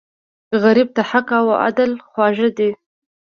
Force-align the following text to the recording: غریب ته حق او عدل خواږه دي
غریب 0.63 0.89
ته 0.95 1.01
حق 1.09 1.27
او 1.39 1.47
عدل 1.65 1.91
خواږه 2.09 2.49
دي 2.57 2.69